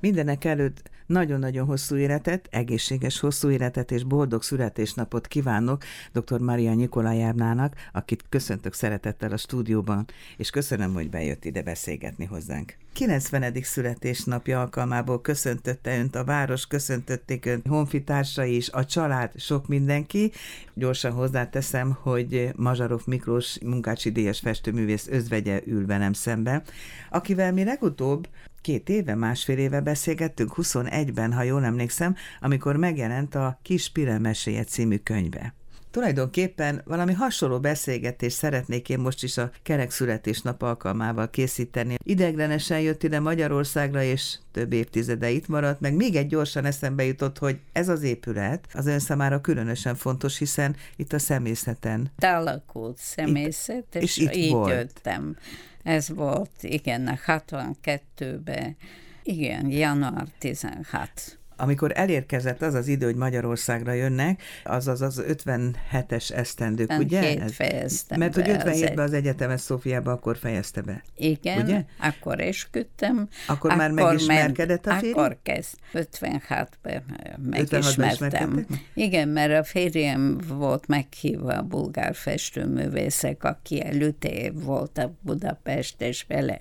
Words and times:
Mindenek 0.00 0.44
előtt 0.44 0.90
nagyon-nagyon 1.10 1.66
hosszú 1.66 1.96
életet, 1.96 2.48
egészséges 2.50 3.20
hosszú 3.20 3.50
életet 3.50 3.90
és 3.90 4.04
boldog 4.04 4.42
születésnapot 4.42 5.26
kívánok 5.26 5.82
dr. 6.12 6.40
Maria 6.40 6.74
Nikolajávnának, 6.74 7.74
akit 7.92 8.24
köszöntök 8.28 8.74
szeretettel 8.74 9.32
a 9.32 9.36
stúdióban, 9.36 10.04
és 10.36 10.50
köszönöm, 10.50 10.92
hogy 10.92 11.10
bejött 11.10 11.44
ide 11.44 11.62
beszélgetni 11.62 12.24
hozzánk. 12.24 12.76
90. 12.92 13.54
születésnapja 13.62 14.60
alkalmából 14.60 15.20
köszöntötte 15.20 15.98
önt 15.98 16.16
a 16.16 16.24
város, 16.24 16.66
köszöntötték 16.66 17.46
ön 17.46 17.62
honfitársai 17.68 18.56
is, 18.56 18.70
a 18.70 18.84
család, 18.84 19.30
sok 19.36 19.68
mindenki. 19.68 20.32
Gyorsan 20.74 21.12
hozzáteszem, 21.12 21.98
hogy 22.02 22.50
Mazsarov 22.56 23.02
Miklós 23.06 23.58
munkácsi 23.62 24.10
díjas 24.10 24.40
festőművész 24.40 25.08
özvegye 25.08 25.60
ül 25.66 25.86
velem 25.86 26.12
szembe, 26.12 26.62
akivel 27.10 27.52
mi 27.52 27.64
legutóbb 27.64 28.28
két 28.60 28.88
éve, 28.88 29.14
másfél 29.14 29.58
éve 29.58 29.80
beszélgettünk, 29.80 30.52
21-ben, 30.56 31.32
ha 31.32 31.42
jól 31.42 31.64
emlékszem, 31.64 32.16
amikor 32.40 32.76
megjelent 32.76 33.34
a 33.34 33.58
Kis 33.62 33.90
Pire 33.90 34.18
meséje 34.18 34.64
című 34.64 34.96
könyve. 34.96 35.54
Tulajdonképpen 35.90 36.82
valami 36.84 37.12
hasonló 37.12 37.60
beszélgetést 37.60 38.36
szeretnék 38.36 38.88
én 38.88 38.98
most 38.98 39.22
is 39.22 39.36
a 39.36 39.50
kerek 39.62 39.90
születésnap 39.90 40.62
alkalmával 40.62 41.30
készíteni. 41.30 41.94
Ideglenesen 42.04 42.80
jött 42.80 43.02
ide 43.02 43.20
Magyarországra, 43.20 44.02
és 44.02 44.38
több 44.52 44.72
évtizede 44.72 45.30
itt 45.30 45.48
maradt, 45.48 45.80
meg 45.80 45.94
még 45.94 46.16
egy 46.16 46.26
gyorsan 46.26 46.64
eszembe 46.64 47.04
jutott, 47.04 47.38
hogy 47.38 47.58
ez 47.72 47.88
az 47.88 48.02
épület 48.02 48.66
az 48.72 48.86
ön 48.86 48.98
számára 48.98 49.40
különösen 49.40 49.94
fontos, 49.94 50.38
hiszen 50.38 50.76
itt 50.96 51.12
a 51.12 51.18
személyzeten. 51.18 52.10
Talakult 52.18 52.98
személyzet, 52.98 53.86
itt, 53.94 54.02
és, 54.02 54.16
és 54.16 54.16
itt 54.16 54.34
így 54.34 54.52
volt. 54.52 54.70
jöttem. 54.70 55.36
Ez 55.82 56.08
volt, 56.08 56.62
igen, 56.62 57.06
a 57.06 57.18
62-ben, 57.26 58.76
igen, 59.22 59.70
január 59.70 60.26
16 60.38 61.39
amikor 61.60 61.92
elérkezett 61.94 62.62
az 62.62 62.74
az 62.74 62.86
idő, 62.88 63.06
hogy 63.06 63.14
Magyarországra 63.14 63.92
jönnek, 63.92 64.42
az 64.64 64.88
az 64.88 65.00
az 65.00 65.22
57-es 65.26 66.32
esztendők, 66.32 66.92
ugye? 66.98 67.48
fejeztem 67.48 68.18
Mert 68.18 68.34
hogy 68.34 68.44
57-ben 68.48 69.04
az, 69.04 69.12
egyetemet 69.12 69.58
Szófiába 69.58 70.12
akkor 70.12 70.36
fejezte 70.36 70.80
be. 70.80 71.02
Igen, 71.16 71.62
ugye? 71.62 71.84
akkor 71.98 72.40
esküdtem. 72.40 73.28
Akkor, 73.46 73.70
akkor 73.70 73.76
már 73.76 73.90
megismerkedett 73.90 74.86
a 74.86 74.94
férjem? 74.94 75.18
Akkor 75.18 75.38
kezd, 75.42 75.74
56-ben 75.92 77.02
megismertem. 77.50 78.66
Igen, 78.94 79.28
mert 79.28 79.60
a 79.60 79.64
férjem 79.64 80.38
volt 80.48 80.86
meghívva 80.86 81.52
a 81.52 81.62
bulgár 81.62 82.14
festőművészek, 82.14 83.44
aki 83.44 83.84
előtte 83.84 84.50
volt 84.52 84.98
a 84.98 85.12
Budapest, 85.22 86.00
és 86.00 86.24
vele 86.28 86.60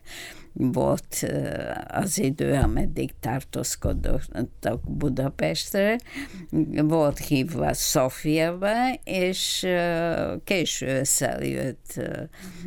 volt 0.62 1.26
az 1.88 2.20
idő, 2.20 2.54
ameddig 2.54 3.12
tartózkodottak 3.20 4.92
Budapestre, 4.92 5.98
volt 6.84 7.18
hívva 7.18 7.74
Szofiába, 7.74 8.94
és 9.04 9.68
késő 10.44 11.00
összel 11.00 11.44
jött 11.44 12.02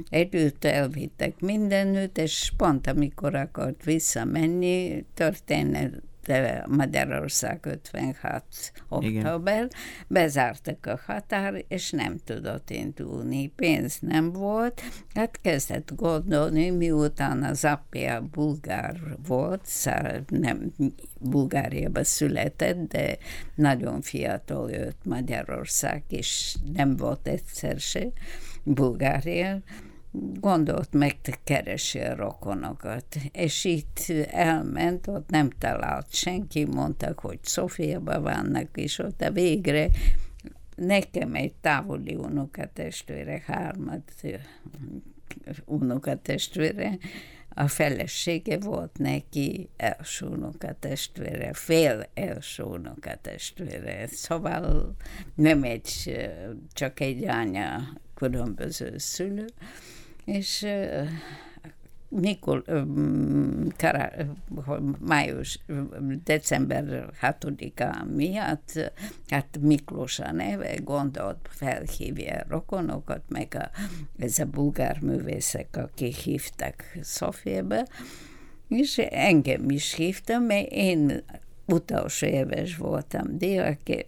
együtt, 0.08 0.64
elvittek 0.64 1.40
mindenütt, 1.40 2.18
és 2.18 2.52
pont 2.56 2.86
amikor 2.86 3.34
akart 3.34 3.84
visszamenni, 3.84 5.04
történet 5.14 6.02
de 6.26 6.64
Magyarország 6.68 7.66
56. 7.66 8.44
október, 8.88 9.68
bezártak 10.06 10.86
a 10.86 11.00
határ, 11.06 11.64
és 11.68 11.90
nem 11.90 12.16
tudott 12.24 12.70
indulni. 12.70 13.46
Pénz 13.46 13.98
nem 14.00 14.32
volt, 14.32 14.82
hát 15.14 15.40
kezdett 15.40 15.92
gondolni, 15.96 16.70
miután 16.70 17.42
az 17.42 17.64
apja 17.64 18.28
bulgár 18.32 18.96
volt, 19.26 19.68
nem 20.28 20.72
Bulgáriába 21.20 22.04
született, 22.04 22.88
de 22.88 23.16
nagyon 23.54 24.00
fiatal 24.00 24.70
jött 24.70 25.04
Magyarország, 25.04 26.02
és 26.08 26.56
nem 26.74 26.96
volt 26.96 27.28
egyszer 27.28 27.78
se 27.78 28.06
Bulgária, 28.64 29.62
gondolt 30.40 30.92
meg, 30.92 31.20
te 31.20 31.38
keresi 31.44 31.98
a 31.98 32.16
rokonokat. 32.16 33.16
És 33.32 33.64
itt 33.64 33.98
elment, 34.30 35.06
ott 35.06 35.30
nem 35.30 35.50
talált 35.58 36.14
senki, 36.14 36.64
mondtak, 36.64 37.18
hogy 37.18 37.38
Szofiában 37.42 38.22
vannak, 38.22 38.68
és 38.74 38.98
ott 38.98 39.20
a 39.20 39.30
végre 39.30 39.88
nekem 40.76 41.34
egy 41.34 41.54
távoli 41.60 42.14
unokatestvére, 42.14 43.42
hármat 43.46 44.12
unokatestvére, 45.64 46.98
a 47.54 47.68
felesége 47.68 48.58
volt 48.58 48.98
neki 48.98 49.68
első 49.76 50.26
unokatestvére, 50.26 51.52
fél 51.52 52.06
első 52.14 52.62
unokatestvére. 52.62 54.06
Szóval 54.06 54.96
nem 55.34 55.62
egy, 55.62 56.20
csak 56.72 57.00
egy 57.00 57.28
anya 57.28 57.80
különböző 58.14 58.98
szülő 58.98 59.46
és 60.24 60.66
mikor, 62.08 62.62
kará, 63.76 64.12
május, 64.98 65.58
december 66.24 67.10
6-án 67.20 68.14
miatt, 68.14 68.92
hát 69.28 69.58
Miklós 69.60 70.18
a 70.18 70.32
neve, 70.32 70.74
gondolt, 70.74 71.48
felhívja 71.50 72.34
a 72.34 72.44
rokonokat, 72.48 73.22
meg 73.28 73.54
a, 73.58 73.70
ez 74.18 74.38
a 74.38 74.44
bulgár 74.44 75.00
művészek, 75.00 75.76
akik 75.76 76.14
hívtak 76.14 76.84
Szofiába, 77.00 77.86
és 78.68 78.98
engem 78.98 79.70
is 79.70 79.94
hívtam, 79.94 80.42
mert 80.42 80.70
én 80.70 81.22
utolsó 81.66 82.26
éves 82.26 82.76
voltam 82.76 83.38
diák, 83.38 84.06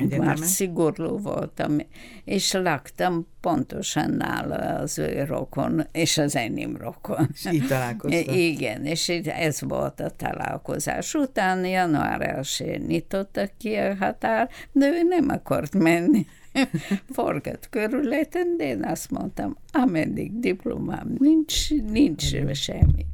Egyetemen? 0.00 0.26
Már 0.26 0.38
szigorú 0.38 1.18
voltam, 1.18 1.78
és 2.24 2.52
laktam 2.52 3.26
pontosan 3.40 4.10
nála 4.10 4.56
az 4.56 4.98
ő 4.98 5.24
rokon, 5.24 5.82
és 5.92 6.18
az 6.18 6.36
enyém 6.36 6.76
rokon. 6.76 7.28
És 7.32 7.48
így 7.52 7.66
találkoztam. 7.66 8.34
Igen, 8.52 8.84
és 8.84 9.08
ez 9.08 9.60
volt 9.60 10.00
a 10.00 10.10
találkozás. 10.10 11.14
Utána 11.14 11.66
január 11.66 12.46
1 12.58 12.86
nyitottak 12.86 13.50
ki 13.58 13.74
a 13.74 13.94
határ, 13.94 14.48
de 14.72 14.86
ő 14.86 15.02
nem 15.08 15.28
akart 15.28 15.74
menni. 15.74 16.26
Forgat 17.14 17.68
körületen, 17.70 18.56
de 18.56 18.64
én 18.64 18.84
azt 18.84 19.10
mondtam, 19.10 19.56
ameddig 19.72 20.38
diplomám 20.38 21.14
nincs, 21.18 21.70
nincs 21.70 22.24
semmi 22.52 23.06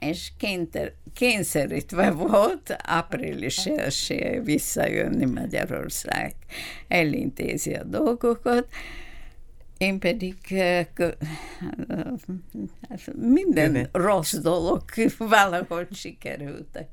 és 0.00 0.32
kényter, 0.36 0.92
kényszerítve 1.14 2.10
volt 2.10 2.76
április 2.82 3.66
első 3.66 4.40
visszajönni 4.44 5.24
Magyarország. 5.24 6.34
Elintézi 6.88 7.74
a 7.74 7.84
dolgokat, 7.84 8.66
én 9.78 9.98
pedig 9.98 10.36
minden 13.14 13.88
rossz 13.92 14.34
dolog 14.34 14.82
valahogy 15.18 15.94
sikerültek. 15.94 16.88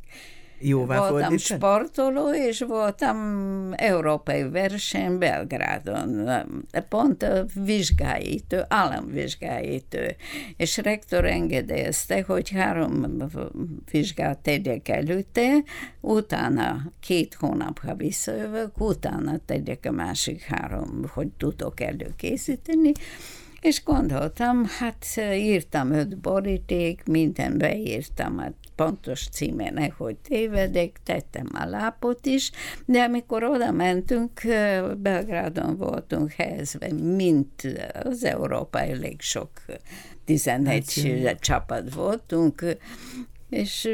Jóvá 0.59 0.99
voltam 0.99 1.19
fordítani? 1.19 1.37
sportoló, 1.37 2.33
és 2.33 2.59
voltam 2.59 3.17
európai 3.75 4.49
verseny 4.49 5.17
Belgrádon, 5.17 6.29
pont 6.89 7.23
a 7.23 7.45
vizsgáítő, 7.53 8.63
államvizsgáítő, 8.67 10.15
és 10.57 10.77
rektor 10.77 11.25
engedélyezte, 11.25 12.23
hogy 12.27 12.49
három 12.49 13.17
vizsgát 13.91 14.37
tegyek 14.37 14.89
előtte, 14.89 15.63
utána 16.01 16.91
két 16.99 17.33
hónap, 17.33 17.79
ha 17.79 17.95
visszajövök, 17.95 18.79
utána 18.79 19.37
tegyek 19.45 19.85
a 19.85 19.91
másik 19.91 20.41
három, 20.41 21.01
hogy 21.13 21.27
tudok 21.37 21.79
előkészíteni, 21.79 22.91
és 23.61 23.83
gondoltam, 23.83 24.65
hát 24.79 25.05
írtam 25.33 25.91
öt 25.91 26.17
boríték, 26.17 27.03
minden 27.05 27.57
beírtam, 27.57 28.37
hát 28.37 28.53
pontos 28.77 29.27
címe 29.31 29.93
hogy 29.97 30.15
tévedek, 30.15 30.99
tettem 31.03 31.47
a 31.53 31.65
lápot 31.65 32.25
is, 32.25 32.51
de 32.85 33.01
amikor 33.01 33.43
oda 33.43 33.71
mentünk, 33.71 34.41
Belgrádon 34.97 35.77
voltunk 35.77 36.31
helyezve, 36.31 36.93
mint 36.93 37.77
az 38.03 38.23
Európa 38.23 38.79
elég 38.79 39.21
sok 39.21 39.49
11 40.25 41.23
hát, 41.23 41.39
csapat 41.39 41.93
voltunk, 41.93 42.63
és 43.49 43.89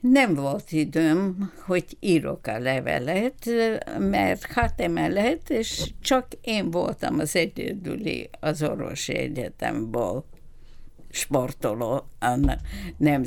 nem 0.00 0.34
volt 0.34 0.72
időm, 0.72 1.52
hogy 1.66 1.96
írok 2.00 2.46
a 2.46 2.58
levelet, 2.58 3.50
mert 3.98 4.46
hát 4.46 4.80
emelet, 4.80 5.50
és 5.50 5.90
csak 6.02 6.26
én 6.40 6.70
voltam 6.70 7.18
az 7.18 7.36
egyedüli 7.36 8.30
az 8.40 8.62
orvosi 8.62 9.16
egyetemból 9.16 10.24
sportoló 11.16 12.06
a, 12.18 12.36
nem, 12.96 13.22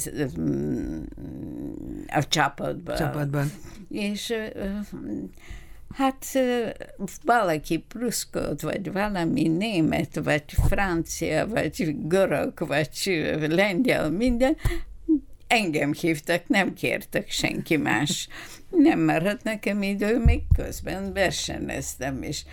a 2.08 2.28
csapatban. 2.28 2.96
csapatban. 2.96 3.52
És 3.90 4.34
hát 5.96 6.26
valaki 7.24 7.78
pluszkolt, 7.78 8.62
vagy 8.62 8.92
valami 8.92 9.48
német, 9.48 10.20
vagy 10.24 10.44
francia, 10.68 11.48
vagy 11.48 11.96
görög, 12.08 12.68
vagy 12.68 12.90
lengyel, 13.50 14.10
minden, 14.12 14.56
engem 15.48 15.94
hívtak, 15.94 16.48
nem 16.48 16.74
kértek 16.74 17.30
senki 17.32 17.78
más. 17.78 18.28
Nem 18.70 19.00
maradt 19.00 19.44
nekem 19.44 19.82
idő, 19.82 20.24
még 20.24 20.42
közben 20.56 21.14
versenyeztem 21.14 22.24
is. 22.24 22.28
És 22.38 22.46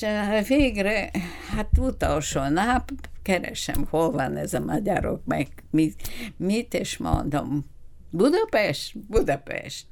eh, 0.00 0.44
végre, 0.44 1.10
hát 1.48 1.78
utolsó 1.78 2.48
nap 2.48 2.90
keresem, 3.22 3.86
hol 3.90 4.10
van 4.10 4.36
ez 4.36 4.54
a 4.54 4.60
magyarok, 4.60 5.24
meg 5.24 5.48
mit, 5.70 6.08
mit 6.36 6.74
és 6.74 6.96
mondom, 6.96 7.66
Budapest, 8.10 8.98
Budapest. 8.98 9.86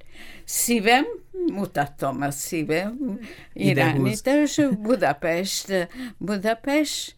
Szívem, 0.45 1.05
mutatom 1.53 2.23
a 2.23 2.31
szívem, 2.31 3.19
irányítás, 3.53 4.61
Budapest, 4.81 5.89
Budapest, 6.19 7.17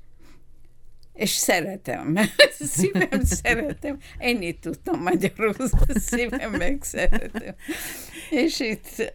és 1.15 1.31
szeretem. 1.31 2.19
Szívem 2.75 3.25
szeretem. 3.25 3.99
Ennyit 4.19 4.61
tudtam 4.61 5.03
magyarul, 5.03 5.55
szívem 5.89 6.51
meg 6.51 6.83
szeretem. 6.83 7.55
És 8.31 8.61
itt 8.61 9.15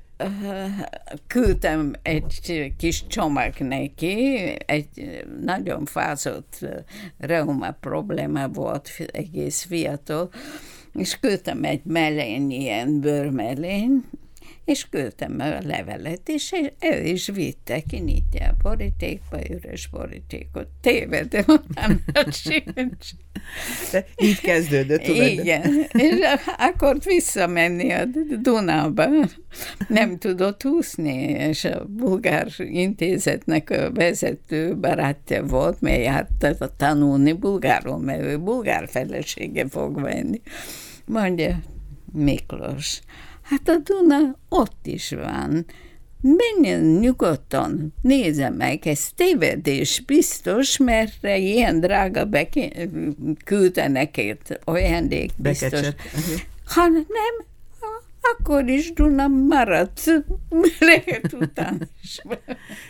küldtem 1.28 1.94
egy 2.02 2.74
kis 2.78 3.08
csomag 3.08 3.54
neki, 3.60 4.56
egy 4.66 5.24
nagyon 5.42 5.86
fázott 5.86 6.66
reuma 7.18 7.72
probléma 7.72 8.48
volt, 8.48 8.90
egész 9.12 9.64
fiatal, 9.64 10.30
és 10.94 11.20
küldtem 11.20 11.64
egy 11.64 11.82
mellény, 11.84 12.52
ilyen 12.52 13.00
bőrmellény, 13.00 14.04
és 14.66 14.90
küldtem 14.90 15.36
a 15.40 15.60
levelet, 15.64 16.30
és 16.30 16.54
el 16.80 17.06
is 17.06 17.28
vitte, 17.28 17.80
kinyitja 17.80 18.46
a 18.46 18.56
borítékba, 18.62 19.40
üres 19.50 19.88
borítékot. 19.88 20.68
Tévedem, 20.82 21.44
utána 21.48 22.32
sincs. 22.32 23.10
De 23.92 24.06
így 24.18 24.42
kezdődött, 24.42 25.02
tudod? 25.02 25.28
Igen, 25.28 25.86
és 25.92 26.20
akkor 26.58 26.98
visszamenni 27.04 27.92
a 27.92 28.06
Dunába. 28.42 29.08
Nem 29.88 30.18
tudott 30.18 30.66
úszni, 30.66 31.16
és 31.24 31.64
a 31.64 31.86
bulgár 31.86 32.48
intézetnek 32.58 33.70
a 33.70 33.92
vezető 33.92 34.78
barátja 34.78 35.46
volt, 35.46 35.82
mely 35.82 36.02
járt 36.02 36.56
tanulni 36.78 37.34
bulgáról, 37.34 37.98
mert 37.98 38.24
ő 38.24 38.40
bulgár 38.40 38.90
felesége 38.90 39.68
fog 39.68 40.02
venni. 40.02 40.42
Mondja, 41.06 41.60
Miklós, 42.14 43.02
Hát 43.46 43.70
a 43.70 43.78
Duna 43.78 44.38
ott 44.50 44.80
is 44.84 45.10
van. 45.10 45.66
Menjen 46.22 46.82
nyugodtan, 46.82 47.94
nézze 48.02 48.50
meg, 48.50 48.88
ez 48.88 49.10
tévedés 49.16 50.00
biztos, 50.00 50.78
mert 50.78 51.24
ilyen 51.24 51.80
drága 51.80 52.26
beké- 52.26 52.90
küldenek 53.44 54.18
ért 54.18 54.60
ajándék 54.64 55.32
biztos. 55.38 55.80
Ha 56.66 56.88
nem, 56.88 57.46
akkor 58.34 58.68
is 58.68 58.94
Duna 58.94 59.28
maradt, 59.28 60.24
lehet 60.80 61.34
után 61.40 61.90
is. 62.04 62.22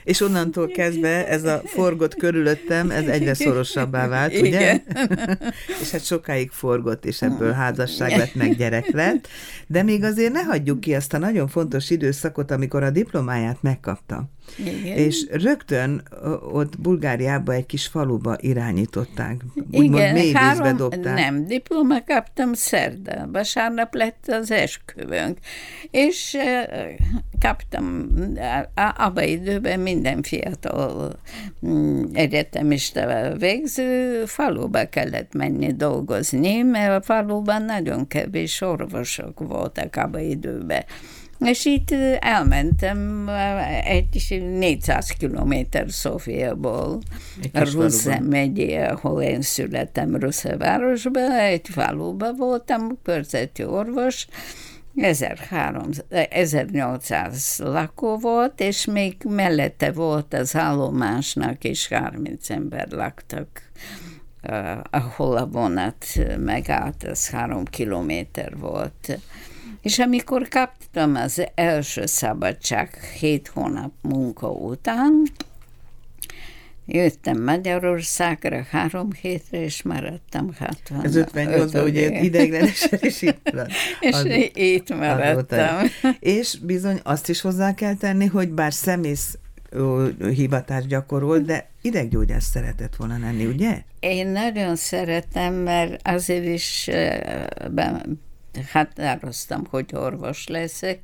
És 0.03 0.21
onnantól 0.21 0.67
kezdve 0.67 1.27
ez 1.27 1.43
a 1.43 1.61
forgott 1.65 2.15
körülöttem, 2.15 2.91
ez 2.91 3.07
egyre 3.07 3.33
szorosabbá 3.33 4.07
vált, 4.07 4.39
ugye? 4.39 4.47
Igen. 4.47 4.81
és 5.81 5.91
hát 5.91 6.05
sokáig 6.05 6.51
forgott, 6.51 7.05
és 7.05 7.21
ebből 7.21 7.51
házasság 7.51 8.17
lett, 8.17 8.35
meg 8.35 8.55
gyerek 8.55 8.91
lett. 8.91 9.27
De 9.67 9.83
még 9.83 10.03
azért 10.03 10.33
ne 10.33 10.41
hagyjuk 10.41 10.79
ki 10.79 10.95
azt 10.95 11.13
a 11.13 11.17
nagyon 11.17 11.47
fontos 11.47 11.89
időszakot, 11.89 12.51
amikor 12.51 12.83
a 12.83 12.89
diplomáját 12.89 13.61
megkapta. 13.61 14.29
Igen. 14.57 14.97
És 14.97 15.25
rögtön 15.31 16.03
ott 16.51 16.80
Bulgáriába 16.80 17.53
egy 17.53 17.65
kis 17.65 17.88
faluba 17.88 18.36
irányították. 18.39 19.36
Úgymond 19.71 20.13
mély 20.13 20.33
vízbe 20.33 20.74
dobták. 20.77 21.15
Nem, 21.15 21.45
diploma 21.47 22.03
kaptam 22.03 22.53
szerdán, 22.53 23.31
vasárnap 23.31 23.94
lett 23.94 24.25
az 24.27 24.51
esküvőnk. 24.51 25.38
És 25.92 26.38
kaptam, 27.39 28.07
abban 28.95 29.24
időben 29.24 29.80
minden 29.80 30.21
fiatal 30.24 31.19
mm, 31.65 32.03
egyetemista 32.13 33.33
végző 33.38 34.24
faluba 34.25 34.89
kellett 34.89 35.33
menni 35.33 35.74
dolgozni, 35.74 36.62
mert 36.62 37.00
a 37.00 37.01
faluban 37.01 37.63
nagyon 37.63 38.07
kevés 38.07 38.62
orvosok 38.62 39.39
voltak 39.39 39.95
abban 39.95 40.21
időben. 40.21 40.83
És 41.45 41.65
itt 41.65 41.92
elmentem 42.19 43.30
egy 43.83 44.42
400 44.57 45.09
kilométer 45.09 45.86
Szofiából, 45.89 47.00
Rusze 47.53 48.19
megyé, 48.19 48.75
ahol 48.75 49.21
én 49.21 49.42
születtem 49.42 50.15
Rusze 50.15 50.57
városba, 50.57 51.39
egy 51.39 51.68
faluba 51.68 52.33
voltam, 52.33 53.00
körzeti 53.03 53.63
orvos, 53.63 54.27
1300, 54.95 56.03
1800 56.30 57.59
lakó 57.63 58.18
volt, 58.18 58.59
és 58.59 58.86
még 58.86 59.15
mellette 59.24 59.91
volt 59.91 60.33
az 60.33 60.56
állomásnak, 60.56 61.63
és 61.63 61.88
30 61.88 62.50
ember 62.50 62.88
laktak, 62.89 63.48
uh, 64.50 64.77
ahol 64.89 65.38
a 65.38 65.45
vonat 65.45 66.06
megállt, 66.38 67.03
az 67.03 67.30
három 67.30 67.65
kilométer 67.65 68.57
volt. 68.57 69.19
És 69.85 69.99
amikor 69.99 70.47
kaptam 70.47 71.15
az 71.15 71.43
első 71.55 72.05
szabadság 72.05 72.93
hét 73.19 73.47
hónap 73.47 73.91
munka 74.01 74.51
után, 74.51 75.23
Jöttem 76.87 77.43
Magyarországra 77.43 78.65
három 78.69 79.11
hétre, 79.21 79.61
és 79.61 79.81
maradtam 79.83 80.53
60. 80.57 81.05
Ez 81.05 81.13
58-ban 81.15 81.83
ugye 81.83 82.21
ideiglenesen 82.21 82.99
is 83.01 83.21
itt 83.31 83.49
van. 83.53 83.67
és 83.99 84.13
az, 84.15 84.25
itt 84.53 84.89
maradtam. 84.89 85.88
És 86.19 86.59
bizony 86.59 86.99
azt 87.03 87.29
is 87.29 87.41
hozzá 87.41 87.73
kell 87.73 87.95
tenni, 87.95 88.25
hogy 88.25 88.49
bár 88.49 88.73
szemész 88.73 89.38
hivatást 90.33 90.88
gyakorol, 90.88 91.39
de 91.39 91.69
ideggyógyász 91.81 92.49
szeretett 92.49 92.95
volna 92.95 93.17
lenni, 93.17 93.45
ugye? 93.45 93.81
Én 93.99 94.27
nagyon 94.27 94.75
szeretem, 94.75 95.53
mert 95.53 96.07
azért 96.07 96.45
is 96.45 96.89
határoztam, 98.71 99.65
hogy 99.69 99.89
orvos 99.93 100.47
leszek, 100.47 100.99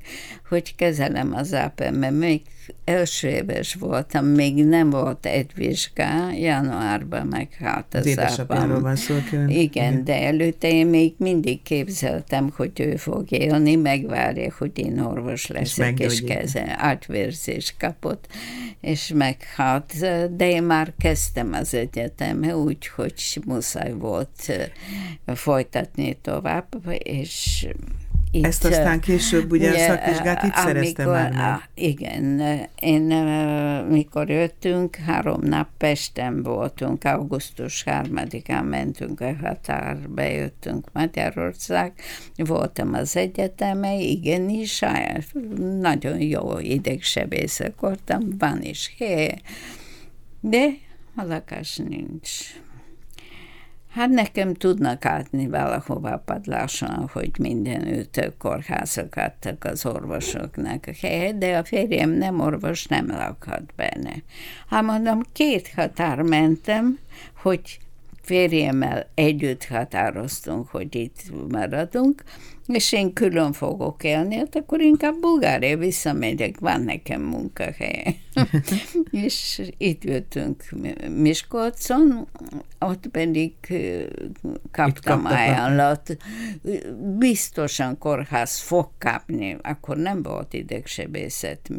hogy 0.48 0.74
kezelem 0.74 1.34
az 1.34 1.54
ápem, 1.54 1.94
mert 1.94 2.14
még 2.14 2.42
első 2.84 3.28
éves 3.28 3.74
voltam, 3.74 4.26
még 4.26 4.64
nem 4.64 4.90
volt 4.90 5.26
egy 5.26 5.50
vizsgá, 5.54 6.32
januárban 6.32 7.26
meghalt 7.26 7.94
az, 7.94 8.06
az 8.16 8.42
van 8.80 8.96
szó, 8.96 9.14
Igen, 9.32 9.48
Igen, 9.48 10.04
de 10.04 10.22
előtte 10.22 10.68
én 10.68 10.86
még 10.86 11.14
mindig 11.16 11.62
képzeltem, 11.62 12.52
hogy 12.56 12.80
ő 12.80 12.96
fog 12.96 13.32
élni, 13.32 13.76
megvárja, 13.76 14.54
hogy 14.58 14.78
én 14.78 14.98
orvos 14.98 15.46
leszek, 15.46 15.98
és, 15.98 16.12
és 16.12 16.24
kezel, 16.24 16.74
átvérzés 16.76 17.74
kapott, 17.78 18.26
és 18.80 19.12
meghalt, 19.14 19.92
de 20.36 20.48
én 20.48 20.62
már 20.62 20.92
kezdtem 20.98 21.52
az 21.52 21.74
egyetem, 21.74 22.44
úgyhogy 22.44 23.40
muszáj 23.46 23.92
volt 23.92 24.52
folytatni 25.26 26.18
tovább, 26.22 26.66
és 26.98 27.66
itt, 28.34 28.46
Ezt 28.46 28.64
aztán 28.64 29.00
később 29.00 29.50
ugye 29.50 29.70
a 29.70 29.78
szakvizsgát 29.78 30.42
itt 30.42 30.54
szerezte 30.54 31.06
már 31.06 31.32
meg. 31.32 31.68
Igen, 31.74 32.42
én 32.80 33.02
mikor 33.88 34.30
jöttünk, 34.30 34.96
három 34.96 35.40
nap 35.42 35.68
Pesten 35.78 36.42
voltunk, 36.42 37.04
augusztus 37.04 37.84
3-án 37.86 38.68
mentünk 38.68 39.20
a 39.20 39.36
határ, 39.42 39.96
bejöttünk 40.08 40.86
Magyarország, 40.92 41.92
voltam 42.36 42.94
az 42.94 43.16
egyeteme, 43.16 43.94
igenis, 43.94 44.84
nagyon 45.80 46.20
jó 46.20 46.58
idegsebészek 46.58 47.80
voltam, 47.80 48.20
van 48.38 48.62
is 48.62 48.94
hely, 48.98 49.40
de 50.40 50.66
a 51.16 51.22
lakás 51.22 51.76
nincs. 51.76 52.30
Hát 53.92 54.08
nekem 54.08 54.54
tudnak 54.54 55.04
átni 55.04 55.48
valahova 55.48 56.22
padláson, 56.24 57.08
hogy 57.12 57.30
mindenütt 57.38 58.32
kórházak 58.38 59.16
adtak 59.16 59.64
az 59.64 59.86
orvosoknak 59.86 60.84
helyet, 61.00 61.38
de 61.38 61.56
a 61.56 61.64
férjem 61.64 62.10
nem 62.10 62.40
orvos, 62.40 62.86
nem 62.86 63.06
lakhat 63.06 63.72
benne. 63.76 64.14
Hát 64.68 64.82
mondom, 64.82 65.20
két 65.32 65.72
határ 65.76 66.22
mentem, 66.22 66.98
hogy 67.42 67.78
férjemmel 68.22 69.06
együtt 69.14 69.64
határoztunk, 69.64 70.68
hogy 70.68 70.94
itt 70.94 71.20
maradunk, 71.48 72.22
és 72.66 72.92
én 72.92 73.12
külön 73.12 73.52
fogok 73.52 74.04
élni, 74.04 74.34
hát 74.34 74.56
akkor 74.56 74.80
inkább 74.80 75.14
Bulgária 75.20 75.76
visszamegyek, 75.76 76.58
van 76.58 76.80
nekem 76.80 77.22
munkahely. 77.22 78.16
és 79.10 79.62
itt 79.76 80.04
jöttünk 80.04 80.64
Miskolcon, 81.08 82.28
ott 82.78 83.06
pedig 83.06 83.52
kaptam 84.70 85.24
ajánlat. 85.24 86.16
Biztosan 87.18 87.98
kórház 87.98 88.58
fog 88.58 88.88
kapni, 88.98 89.56
akkor 89.62 89.96
nem 89.96 90.22
volt 90.22 90.52
idegsebészet 90.52 91.70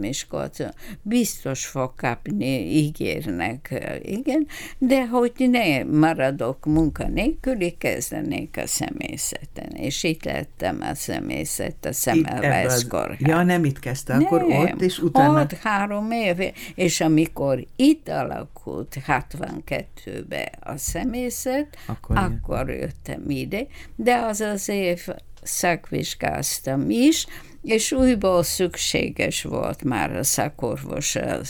Miskolcon. 0.00 0.70
Biztos 1.02 1.66
fog 1.66 1.94
kapni, 1.94 2.76
ígérnek, 2.76 3.84
igen, 4.02 4.46
de 4.78 5.06
hogy 5.06 5.32
ne 5.36 5.84
maradok 5.84 6.64
munkanélküli, 6.64 7.76
kezdenék 7.78 8.56
a 8.56 8.66
személyzeten. 8.66 9.70
És 9.70 10.02
itt 10.18 10.24
lettem 10.24 10.80
a 10.80 10.94
személyzet 10.94 11.84
a 11.84 11.92
Szemelweis 11.92 12.86
kórház. 12.86 13.18
Ja, 13.18 13.42
nem 13.42 13.64
itt 13.64 13.78
kezdte, 13.78 14.14
akkor 14.14 14.46
nem, 14.46 14.60
ott, 14.60 14.80
és 14.80 14.98
utána... 14.98 15.40
Ott 15.40 15.52
három 15.52 16.10
éve, 16.10 16.52
és 16.74 17.00
amikor 17.00 17.64
itt 17.76 18.08
alakult 18.08 18.96
62-be 19.06 20.50
a 20.60 20.76
személyzet, 20.76 21.76
akkor, 21.86 22.16
akkor 22.16 22.70
jöttem 22.70 23.30
ide, 23.30 23.66
de 23.96 24.16
az 24.16 24.40
az 24.40 24.68
év 24.68 25.08
szakvizsgáztam 25.48 26.90
is, 26.90 27.26
és 27.62 27.92
újból 27.92 28.42
szükséges 28.42 29.42
volt 29.42 29.84
már 29.84 30.16
a 30.16 30.22
szakorvos 30.22 31.16
a 31.16 31.40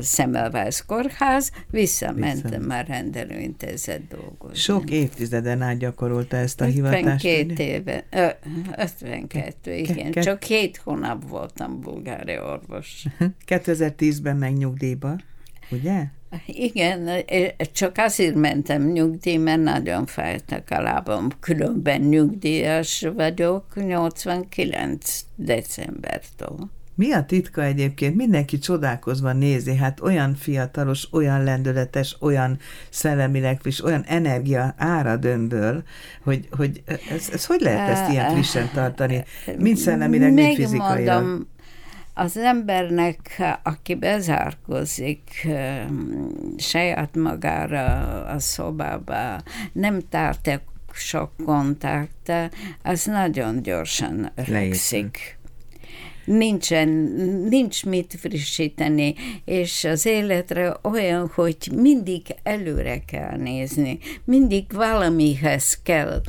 Szemelweis 0.00 0.84
kórház, 0.86 1.50
visszamentem 1.70 2.50
Vissza. 2.50 2.66
már 2.66 2.86
rendelőintézet 2.86 4.08
dolgozni. 4.08 4.56
Sok 4.56 4.90
évtizeden 4.90 5.62
át 5.62 5.78
gyakorolta 5.78 6.36
ezt 6.36 6.60
a 6.60 6.64
52 6.66 6.90
hivatást? 7.00 7.24
52 7.24 7.62
éve, 7.62 8.04
52, 8.76 9.74
igen, 9.74 10.10
Ke- 10.10 10.24
csak 10.24 10.42
7 10.42 10.76
hónap 10.76 11.28
voltam 11.28 11.80
bulgári 11.80 12.38
orvos. 12.38 13.04
2010-ben 13.48 14.36
meg 14.36 14.56
nyugdíjba, 14.56 15.16
ugye? 15.70 16.04
Igen, 16.46 17.08
csak 17.72 17.96
azért 17.96 18.34
mentem 18.34 18.82
nyugdíj, 18.82 19.36
mert 19.36 19.62
nagyon 19.62 20.06
fájtak 20.06 20.70
a 20.70 20.80
lábam. 20.80 21.28
Különben 21.40 22.00
nyugdíjas 22.00 23.06
vagyok 23.16 23.64
89 23.74 25.20
decembertől. 25.36 26.70
Mi 26.94 27.12
a 27.12 27.24
titka 27.24 27.62
egyébként? 27.62 28.16
Mindenki 28.16 28.58
csodálkozva 28.58 29.32
nézi, 29.32 29.76
hát 29.76 30.00
olyan 30.00 30.34
fiatalos, 30.34 31.08
olyan 31.12 31.44
lendületes, 31.44 32.16
olyan 32.20 32.58
szellemileg 32.90 33.60
friss, 33.60 33.80
olyan 33.80 34.04
energia 34.06 34.74
árad 34.76 35.24
önből, 35.24 35.82
hogy, 36.22 36.48
hogy 36.50 36.82
ez, 37.10 37.30
ez 37.32 37.46
hogy 37.46 37.60
lehet 37.60 37.88
ezt 37.88 38.10
ilyen 38.10 38.32
frissen 38.32 38.70
tartani? 38.74 39.24
Mind 39.58 39.76
szellemileg, 39.76 40.32
mind 40.32 40.54
fizikailag 40.54 41.46
az 42.14 42.36
embernek, 42.36 43.42
aki 43.62 43.94
bezárkozik 43.94 45.48
saját 46.56 47.16
magára 47.16 48.24
a 48.24 48.38
szobába, 48.38 49.42
nem 49.72 50.00
tart 50.08 50.60
sok 50.92 51.30
kontakt, 51.44 52.32
az 52.82 53.04
nagyon 53.04 53.62
gyorsan 53.62 54.32
öregszik. 54.34 55.38
Nincsen, 56.24 56.88
nincs 57.48 57.84
mit 57.84 58.14
frissíteni, 58.18 59.14
és 59.44 59.84
az 59.84 60.06
életre 60.06 60.76
olyan, 60.82 61.30
hogy 61.34 61.56
mindig 61.74 62.22
előre 62.42 62.98
kell 62.98 63.36
nézni, 63.36 63.98
mindig 64.24 64.72
valamihez 64.72 65.80
kell 65.82 66.20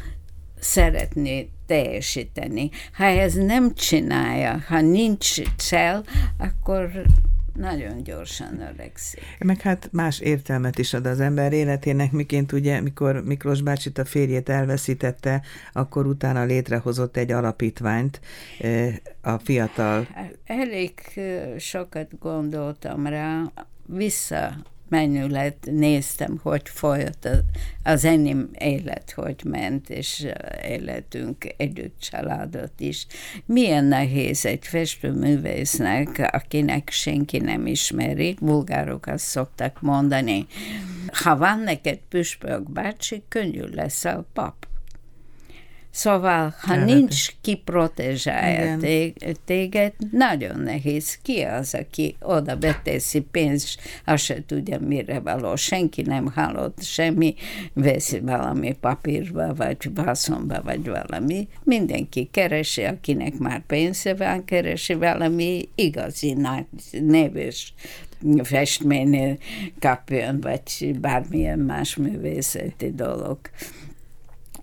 szeretni 0.60 1.53
teljesíteni. 1.66 2.70
Ha 2.94 3.04
ez 3.04 3.34
nem 3.34 3.74
csinálja, 3.74 4.60
ha 4.68 4.82
nincs 4.82 5.42
cél, 5.58 6.04
akkor 6.38 6.92
nagyon 7.54 8.04
gyorsan 8.04 8.62
öregszik. 8.62 9.22
Meg 9.40 9.62
hát 9.62 9.90
más 9.92 10.20
értelmet 10.20 10.78
is 10.80 10.94
ad 10.94 11.06
az 11.06 11.20
ember 11.20 11.54
életének, 11.54 12.12
miként 12.12 12.52
ugye, 12.52 12.82
mikor 12.82 13.24
Miklós 13.24 13.62
bácsit 13.62 13.98
a 13.98 14.06
férjét 14.06 14.50
elveszítette, 14.50 15.42
akkor 15.74 16.06
utána 16.06 16.44
létrehozott 16.44 17.18
egy 17.18 17.32
alapítványt 17.32 18.22
a 19.22 19.38
fiatal. 19.38 20.08
Elég 20.46 20.94
sokat 21.58 22.20
gondoltam 22.20 23.08
rá, 23.08 23.42
vissza 23.86 24.56
menület 24.94 25.58
néztem, 25.72 26.40
hogy 26.42 26.70
folyt 26.70 27.30
az 27.84 28.06
enyém 28.06 28.50
élet, 28.60 29.12
hogy 29.16 29.42
ment, 29.44 29.90
és 29.90 30.28
életünk 30.68 31.54
együtt 31.58 32.00
családot 32.00 32.80
is. 32.80 33.08
Milyen 33.46 33.86
nehéz 33.86 34.46
egy 34.46 34.66
festőművésznek, 34.66 36.30
akinek 36.32 36.90
senki 36.90 37.38
nem 37.38 37.68
ismeri, 37.68 38.36
bulgárok 38.42 39.06
azt 39.06 39.26
szoktak 39.26 39.82
mondani, 39.82 40.46
ha 41.24 41.38
van 41.38 41.60
neked 41.60 42.00
püspök 42.10 42.72
bácsi, 42.72 43.24
könnyű 43.28 43.64
lesz 43.72 44.06
a 44.06 44.26
pap. 44.34 44.73
Szóval, 45.94 46.56
ha 46.60 46.74
Elvete. 46.74 46.94
nincs 46.94 47.28
ki 47.42 47.56
protezsálja 47.56 48.78
téged, 49.46 49.94
nagyon 50.12 50.60
nehéz. 50.60 51.18
Ki 51.22 51.42
az, 51.42 51.74
aki 51.74 52.16
oda 52.20 52.56
beteszi 52.56 53.20
pénzt, 53.22 53.80
azt 54.06 54.24
se 54.24 54.46
tudja, 54.46 54.80
mire 54.80 55.20
való. 55.20 55.56
Senki 55.56 56.02
nem 56.02 56.32
hallott 56.36 56.84
semmi, 56.84 57.36
veszi 57.74 58.20
valami 58.20 58.78
papírba, 58.80 59.54
vagy 59.54 59.78
vászonba, 59.94 60.62
vagy 60.62 60.90
valami. 60.90 61.48
Mindenki 61.64 62.30
keresi, 62.32 62.84
akinek 62.84 63.38
már 63.38 63.66
pénze 63.66 64.14
van, 64.14 64.46
keresi 64.46 64.94
valami 64.94 65.70
igazi 65.76 66.34
nagy, 66.34 66.66
neves 66.92 67.74
festmény 68.44 69.38
kapjon, 69.80 70.42
vagy 70.42 71.00
bármilyen 71.00 71.60
más 71.60 71.96
művészeti 71.96 72.92
dolog 72.92 73.40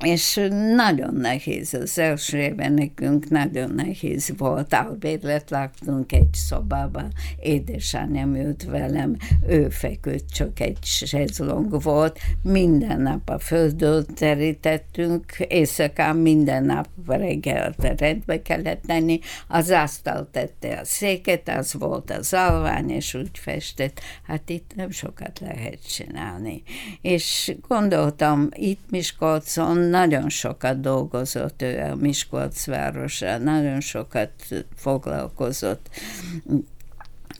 és 0.04 0.40
nagyon 0.74 1.14
nehéz, 1.14 1.74
az 1.74 1.98
első 1.98 2.38
évben 2.38 2.72
nekünk 2.72 3.28
nagyon 3.28 3.70
nehéz 3.70 4.32
volt. 4.36 4.72
Albérlet 4.72 5.50
laktunk 5.50 6.12
egy 6.12 6.28
szobába, 6.32 7.02
édesanyám 7.40 8.36
jött 8.36 8.62
velem, 8.62 9.16
ő 9.48 9.68
feküdt, 9.68 10.32
csak 10.32 10.60
egy 10.60 10.78
sezlong 10.82 11.82
volt, 11.82 12.18
minden 12.42 13.00
nap 13.00 13.28
a 13.28 13.38
földön 13.38 14.06
terítettünk, 14.14 15.24
éjszakán 15.48 16.16
minden 16.16 16.64
nap 16.64 16.88
reggel 17.06 17.74
rendbe 17.96 18.42
kellett 18.42 18.82
tenni, 18.86 19.18
az 19.48 19.70
asztal 19.70 20.28
tette 20.32 20.78
a 20.78 20.84
széket, 20.84 21.48
az 21.48 21.74
volt 21.74 22.10
az 22.10 22.32
alvány, 22.32 22.90
és 22.90 23.14
úgy 23.14 23.38
festett. 23.38 24.00
Hát 24.26 24.48
itt 24.48 24.72
nem 24.74 24.90
sokat 24.90 25.40
lehet 25.40 25.88
csinálni. 25.94 26.62
És 27.00 27.54
gondoltam, 27.68 28.48
itt 28.52 28.80
Miskolcon 28.90 29.78
nagyon 29.90 30.28
sokat 30.28 30.80
dolgozott 30.80 31.62
ő 31.62 31.80
a 31.90 31.94
Miskolc 31.94 32.66
városán, 32.66 33.42
nagyon 33.42 33.80
sokat 33.80 34.30
foglalkozott 34.76 35.88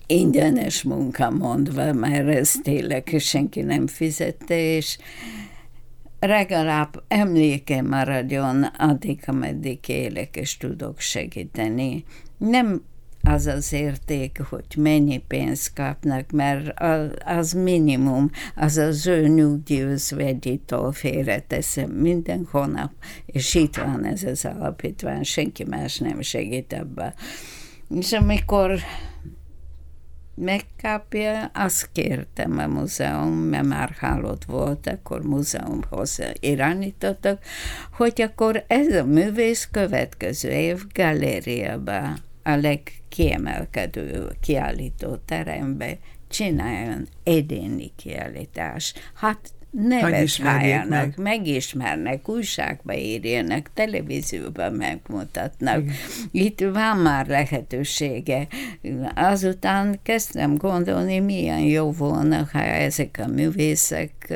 ingyenes 0.07 0.83
munka 0.83 1.31
mondva, 1.31 1.93
mert 1.93 2.29
ez 2.29 2.53
tényleg 2.63 3.15
senki 3.19 3.61
nem 3.61 3.87
fizette, 3.87 4.59
és 4.59 4.99
legalább 6.21 7.03
emléke 7.09 7.83
maradjon 7.83 8.63
addig, 8.63 9.23
ameddig 9.27 9.79
élek, 9.87 10.37
és 10.37 10.57
tudok 10.57 11.01
segíteni. 11.01 12.05
Nem 12.39 12.83
az 13.23 13.47
az 13.47 13.73
érték, 13.73 14.41
hogy 14.49 14.65
mennyi 14.77 15.19
pénzt 15.19 15.73
kapnak, 15.75 16.31
mert 16.31 16.81
az 17.25 17.53
minimum, 17.53 18.31
az 18.57 18.77
az 18.77 19.07
ő 19.07 19.29
nyugdíjuzvegyitől 19.29 20.93
félreteszem 20.93 21.91
minden 21.91 22.49
hónap, 22.51 22.93
és 23.27 23.55
itt 23.55 23.77
van 23.77 24.05
ez 24.05 24.23
az 24.23 24.45
alapítvány, 24.45 25.23
senki 25.23 25.65
más 25.65 25.99
nem 25.99 26.21
segít 26.21 26.73
ebbe. 26.73 27.15
És 27.89 28.13
amikor 28.13 28.79
megkapja, 30.35 31.51
azt 31.55 31.89
kértem 31.93 32.59
a 32.59 32.67
múzeum, 32.67 33.33
mert 33.33 33.67
már 33.67 33.91
hálott 33.99 34.45
volt, 34.45 34.87
akkor 34.87 35.23
múzeumhoz 35.23 36.19
irányítottak, 36.41 37.43
hogy 37.93 38.23
akkor 38.23 38.65
ez 38.67 38.95
a 38.95 39.05
művész 39.05 39.69
következő 39.71 40.51
év 40.51 40.83
galériába 40.95 42.17
a 42.43 42.55
legkiemelkedő 42.55 44.29
kiállító 44.41 45.17
terembe 45.25 45.99
csináljon 46.29 47.09
egyéni 47.23 47.93
kiállítás. 47.97 48.95
Hát 49.15 49.53
nevetáljanak, 49.71 51.17
megismernek, 51.17 52.29
újságba 52.29 52.95
írjanak, 52.95 53.71
televízióban 53.75 54.73
megmutatnak. 54.73 55.83
Igen. 55.83 55.95
Itt 56.31 56.61
van 56.61 56.97
már 56.97 57.27
lehetősége. 57.27 58.47
Azután 59.15 59.99
kezdtem 60.03 60.55
gondolni, 60.57 61.19
milyen 61.19 61.61
jó 61.61 61.93
volna, 61.93 62.49
ha 62.53 62.63
ezek 62.63 63.21
a 63.23 63.27
művészek 63.27 64.35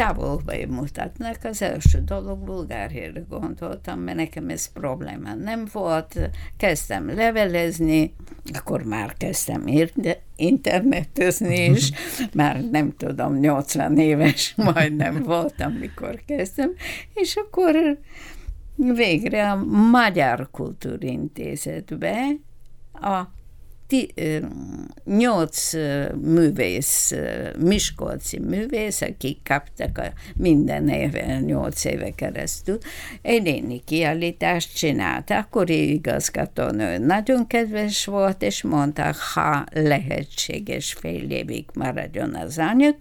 távolba 0.00 0.52
mutatnak. 0.68 1.36
Az 1.42 1.62
első 1.62 2.02
dolog 2.04 2.38
Bulgáriára 2.38 3.20
gondoltam, 3.28 4.00
mert 4.00 4.16
nekem 4.16 4.48
ez 4.48 4.72
probléma 4.72 5.34
nem 5.34 5.68
volt. 5.72 6.30
Kezdtem 6.56 7.14
levelezni, 7.14 8.14
akkor 8.52 8.82
már 8.82 9.14
kezdtem 9.16 9.66
írni, 9.66 10.16
internetezni 10.36 11.64
is, 11.64 11.90
már 12.34 12.60
nem 12.70 12.92
tudom, 12.96 13.38
80 13.38 13.98
éves 13.98 14.54
majdnem 14.56 15.22
voltam, 15.22 15.72
mikor 15.72 16.22
kezdtem, 16.26 16.72
és 17.14 17.36
akkor 17.36 17.98
végre 18.76 19.50
a 19.50 19.64
Magyar 19.90 20.48
Kultúrintézetbe 20.50 22.36
a 22.92 23.22
ti, 23.90 24.14
nyolc 25.04 25.72
művész, 26.22 27.14
miskolci 27.58 28.38
művész, 28.38 29.00
akik 29.00 29.38
kaptak 29.44 29.98
a 29.98 30.12
minden 30.36 30.88
éve, 30.88 31.38
nyolc 31.40 31.84
éve 31.84 32.10
keresztül, 32.10 32.78
egyéni 33.22 33.82
kiállítást 33.84 34.76
csinált. 34.76 35.30
Akkor 35.30 35.70
igazgatónő 35.70 36.98
nagyon 36.98 37.46
kedves 37.46 38.04
volt, 38.04 38.42
és 38.42 38.62
mondta, 38.62 39.14
ha 39.34 39.64
lehetséges 39.72 40.92
fél 40.92 41.30
évig 41.30 41.64
maradjon 41.74 42.34
az 42.34 42.58
anyag, 42.58 42.96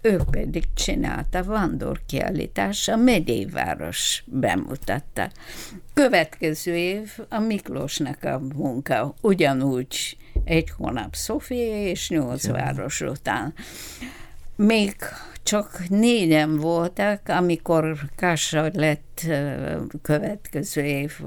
ő 0.00 0.20
pedig 0.30 0.64
csinálta 0.74 1.42
vándorkiállítás, 1.42 2.88
a 2.88 2.96
Medéváros 2.96 4.24
bemutatta. 4.26 5.30
Következő 5.94 6.76
év 6.76 7.10
a 7.28 7.38
Miklósnak 7.38 8.24
a 8.24 8.40
munka, 8.54 9.14
ugyanúgy 9.20 10.16
egy 10.44 10.70
hónap 10.76 11.14
Szofia 11.14 11.82
és 11.82 12.08
nyolc 12.08 12.46
város 12.46 13.00
után. 13.00 13.54
Még 14.56 14.96
csak 15.42 15.88
négyen 15.88 16.56
voltak, 16.56 17.20
amikor 17.28 17.96
Kassa 18.16 18.70
lett 18.72 19.26
következő 20.02 20.82
év 20.82 21.20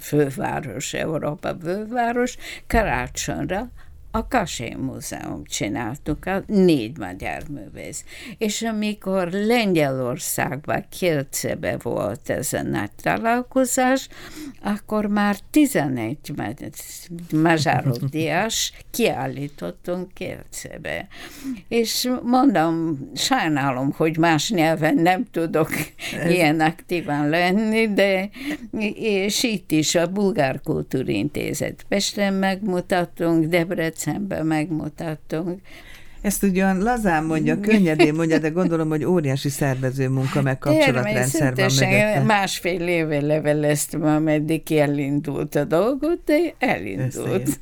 főváros, 0.00 0.94
Európa 0.94 1.56
főváros, 1.62 2.36
karácsonyra, 2.66 3.70
a 4.10 4.28
Kasé 4.28 4.74
Múzeum 4.74 5.44
csináltuk, 5.44 6.26
a 6.26 6.42
négy 6.46 6.98
magyar 6.98 7.42
művész. 7.48 8.04
És 8.38 8.62
amikor 8.62 9.28
Lengyelországban, 9.30 10.84
Kielcebe 10.88 11.76
volt 11.82 12.30
ez 12.30 12.52
a 12.52 12.62
nagy 12.62 12.90
találkozás, 13.02 14.08
akkor 14.62 15.06
már 15.06 15.36
11 15.50 16.18
Mazsárodias 17.32 18.72
kiállítottunk 18.90 20.14
Kielcebe. 20.14 21.08
És 21.68 22.10
mondom, 22.22 22.98
sajnálom, 23.14 23.92
hogy 23.96 24.18
más 24.18 24.50
nyelven 24.50 24.94
nem 24.94 25.24
tudok 25.30 25.70
ilyen 26.28 26.60
aktívan 26.60 27.28
lenni, 27.28 27.92
de 27.92 28.30
és 28.94 29.42
itt 29.42 29.70
is 29.70 29.94
a 29.94 30.06
Bulgár 30.06 30.60
Kultúrintézet 30.60 31.84
Pesten 31.88 32.34
megmutattunk, 32.34 33.44
Debrecen 33.44 33.98
Debrecenben 34.04 34.46
megmutattunk. 34.46 35.60
Ezt 36.20 36.42
ugyan 36.42 36.78
lazán 36.78 37.24
mondja, 37.24 37.60
könnyedén 37.60 38.14
mondja, 38.14 38.38
de 38.38 38.48
gondolom, 38.48 38.88
hogy 38.88 39.04
óriási 39.04 39.48
szervező 39.48 40.08
munka, 40.08 40.42
meg 40.42 40.58
kapcsolatrendszer 40.58 41.54
van 41.54 41.70
mögötte. 41.74 42.22
másfél 42.26 42.88
éve 42.88 43.20
leveleztem, 43.20 44.02
ameddig 44.02 44.72
elindult 44.72 45.54
a 45.54 45.64
dolgot, 45.64 46.20
de 46.24 46.54
elindult. 46.58 47.60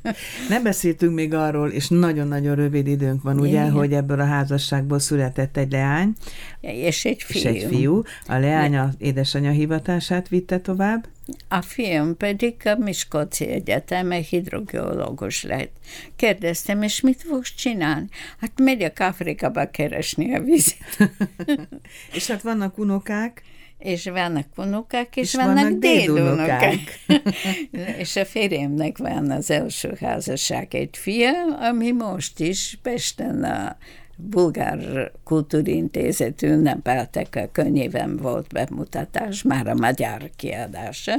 Nem 0.49 0.63
beszéltünk 0.63 1.13
még 1.13 1.33
arról, 1.33 1.69
és 1.69 1.87
nagyon-nagyon 1.87 2.55
rövid 2.55 2.87
időnk 2.87 3.23
van, 3.23 3.39
ugye, 3.39 3.49
Igen. 3.49 3.71
hogy 3.71 3.93
ebből 3.93 4.19
a 4.19 4.25
házasságból 4.25 4.99
született 4.99 5.57
egy 5.57 5.71
leány. 5.71 6.13
És 6.61 7.05
egy 7.05 7.23
fiú. 7.23 7.39
És 7.39 7.45
egy 7.45 7.67
fiú. 7.69 8.01
A 8.27 8.37
leány 8.37 8.75
a 8.75 8.89
édesanyja 8.97 9.51
hivatását 9.51 10.27
vitte 10.27 10.59
tovább. 10.59 11.07
A 11.47 11.61
fiam 11.61 12.17
pedig 12.17 12.55
a 12.65 12.75
Miskolci 12.75 13.47
Egyetemen 13.47 14.21
hidrogeológus 14.21 15.43
lett. 15.43 15.71
Kérdeztem, 16.15 16.81
és 16.81 17.01
mit 17.01 17.21
fogsz 17.21 17.53
csinálni? 17.55 18.07
Hát 18.39 18.51
megyek 18.55 18.99
Afrikába 18.99 19.69
keresni 19.69 20.35
a 20.35 20.41
vizet. 20.41 21.11
és 22.13 22.27
hát 22.27 22.41
vannak 22.41 22.77
unokák? 22.77 23.43
és 23.79 24.03
vannak 24.03 24.47
unokák, 24.55 25.15
és, 25.15 25.23
és 25.23 25.35
vannak, 25.35 25.55
vannak 25.55 25.79
dédunokák. 25.79 26.99
és 27.97 28.15
a 28.15 28.25
férjemnek 28.25 28.97
van 28.97 29.31
az 29.31 29.51
első 29.51 29.97
házasság 29.99 30.75
egy 30.75 30.97
fia, 30.97 31.57
ami 31.57 31.91
most 31.91 32.39
is 32.39 32.79
Pesten 32.81 33.43
a 33.43 33.77
Bulgár 34.21 35.11
Kultúrintézet 35.23 36.41
ünnepeltek, 36.41 37.35
a 37.35 37.51
könyvem 37.51 38.17
volt 38.17 38.47
bemutatás, 38.47 39.43
már 39.43 39.67
a 39.67 39.73
magyar 39.73 40.29
kiadása, 40.35 41.13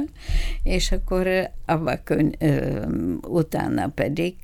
és 0.63 0.91
akkor 0.91 1.49
abba 1.65 2.03
könyv, 2.03 2.33
utána 3.21 3.87
pedig 3.87 4.35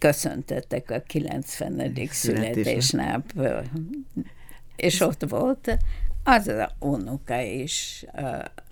köszöntettek 0.00 0.90
a 0.90 1.02
90. 1.06 1.92
születésnap, 2.10 3.32
és 4.76 5.00
ott 5.00 5.24
volt 5.28 5.78
az 6.24 6.48
a 6.48 6.70
unoka 6.78 7.40
is. 7.40 8.04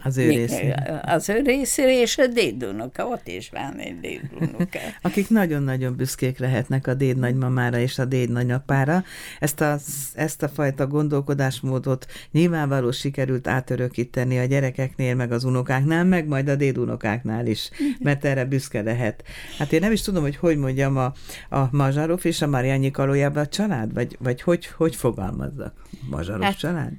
Az 0.03 0.17
ő 0.17 0.29
részére. 0.29 1.03
Az 1.07 1.29
ő 1.29 1.41
részére, 1.41 2.01
és 2.01 2.19
a 2.19 2.27
dédunoka, 2.27 3.07
ott 3.07 3.27
is 3.27 3.51
van 3.51 3.77
egy 3.77 4.01
dédunoka. 4.01 4.79
Akik 5.03 5.29
nagyon-nagyon 5.29 5.97
büszkék 5.97 6.39
lehetnek 6.39 6.87
a 6.87 6.95
déd 6.95 7.17
nagymamára 7.17 7.79
és 7.79 7.99
a 7.99 8.05
déd 8.05 8.31
nagyapára. 8.31 9.05
Ezt 9.39 9.61
a, 9.61 9.79
ezt 10.15 10.43
a 10.43 10.49
fajta 10.49 10.87
gondolkodásmódot 10.87 12.07
nyilvánvaló 12.33 12.91
sikerült 12.91 13.47
átörökíteni 13.47 14.39
a 14.39 14.45
gyerekeknél, 14.45 15.15
meg 15.15 15.33
az 15.33 15.45
unokáknál, 15.45 16.05
meg 16.05 16.27
majd 16.27 16.49
a 16.49 16.57
dédunokáknál 16.57 17.47
is, 17.47 17.71
mert 17.99 18.25
erre 18.25 18.45
büszke 18.45 18.83
lehet. 18.83 19.25
Hát 19.59 19.73
én 19.73 19.81
nem 19.81 19.93
is 19.93 20.03
tudom, 20.03 20.23
hogy 20.23 20.37
hogy 20.37 20.57
mondjam 20.57 20.97
a, 20.97 21.13
a 21.49 21.69
Mazsarov 21.71 22.21
és 22.23 22.43
a 22.43 22.47
Mariányi 22.47 22.91
Kalójában 22.91 23.43
a 23.43 23.47
család, 23.47 23.95
vagy, 23.95 24.17
vagy 24.21 24.43
hogy, 24.43 24.67
hogy 24.67 24.97
fogalmazzak? 24.97 25.75
Mazsarov 26.11 26.43
hát, 26.43 26.59
család? 26.59 26.93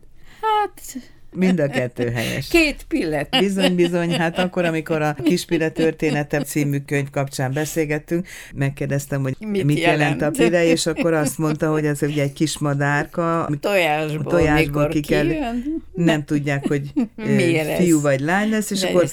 Hát 0.61 0.97
Mind 1.35 1.59
a 1.59 1.67
kettő 1.67 2.09
helyes. 2.09 2.47
Két 2.47 2.83
pillet. 2.87 3.37
Bizony, 3.39 3.75
bizony. 3.75 4.11
Hát 4.11 4.37
akkor, 4.39 4.65
amikor 4.65 5.01
a 5.01 5.15
Kispile 5.23 5.69
története 5.69 6.41
című 6.41 6.79
könyv 6.79 7.09
kapcsán 7.09 7.53
beszélgettünk, 7.53 8.27
megkérdeztem, 8.55 9.21
hogy 9.21 9.35
mit, 9.39 9.63
mit 9.63 9.79
jelent? 9.79 9.99
jelent 9.99 10.21
a 10.21 10.43
pile, 10.43 10.65
és 10.65 10.85
akkor 10.85 11.13
azt 11.13 11.37
mondta, 11.37 11.71
hogy 11.71 11.85
ez 11.85 12.01
ugye 12.01 12.23
egy 12.23 12.33
kis 12.33 12.57
madárka. 12.57 13.49
Tojásból, 13.59 14.31
tojásból 14.31 14.87
ki 14.87 14.99
kell, 14.99 15.27
kijön. 15.27 15.83
Nem 15.93 16.23
tudják, 16.23 16.67
hogy 16.67 16.91
fiú 17.77 17.95
ez? 17.95 18.01
vagy 18.01 18.19
lány 18.19 18.49
lesz, 18.49 18.71
és 18.71 18.83
akkor... 18.83 19.09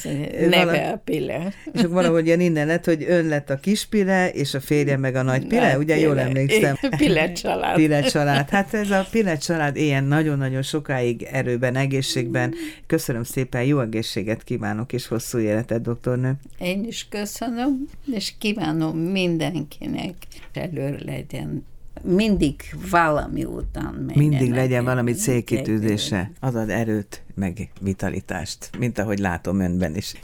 Neve 0.48 0.64
vala, 0.64 0.92
a 0.92 1.00
pile. 1.04 1.52
És 1.72 1.80
akkor 1.80 1.94
valahogy 1.94 2.26
ilyen 2.26 2.40
innen 2.40 2.66
lett, 2.66 2.84
hogy 2.84 3.04
ön 3.08 3.26
lett 3.26 3.50
a 3.50 3.56
kispile, 3.56 4.28
és 4.28 4.54
a 4.54 4.60
férje 4.60 4.96
meg 4.96 5.14
a 5.14 5.22
nagy 5.22 5.46
nagy 5.46 5.76
ugye 5.76 5.94
pile. 5.94 6.06
jól 6.06 6.20
emlékszem. 6.20 6.76
Pile 6.96 7.32
család. 7.32 7.74
Pile 7.74 8.00
család. 8.00 8.48
Hát 8.48 8.74
ez 8.74 8.90
a 8.90 9.06
pile 9.10 9.36
család 9.36 9.76
ilyen 9.76 10.04
nagyon-nagyon 10.04 10.62
sokáig 10.62 11.28
erőben, 11.32 11.76
egész 11.76 12.07
egészségben. 12.08 12.54
Köszönöm 12.86 13.22
szépen, 13.22 13.64
jó 13.64 13.80
egészséget 13.80 14.44
kívánok, 14.44 14.92
és 14.92 15.06
hosszú 15.06 15.38
életet, 15.38 15.82
doktornő. 15.82 16.32
Én 16.58 16.84
is 16.84 17.06
köszönöm, 17.10 17.88
és 18.12 18.34
kívánom 18.38 18.98
mindenkinek, 18.98 20.14
előre 20.52 21.04
legyen 21.04 21.64
mindig 22.02 22.54
valami 22.90 23.44
után 23.44 23.94
menjen. 23.94 24.28
Mindig 24.28 24.50
legyen 24.50 24.84
valami 24.84 25.12
célkitűzése, 25.12 26.30
az 26.40 26.54
ad 26.54 26.70
erőt, 26.70 27.22
meg 27.34 27.70
vitalitást, 27.80 28.70
mint 28.78 28.98
ahogy 28.98 29.18
látom 29.18 29.60
önben 29.60 29.96
is. 29.96 30.14